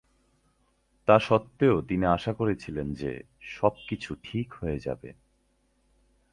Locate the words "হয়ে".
4.53-4.79